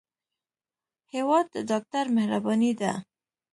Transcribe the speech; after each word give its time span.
هېواد 1.13 1.45
د 1.55 1.55
ډاکټر 1.69 2.05
مهرباني 2.17 2.71
ده. 2.81 2.93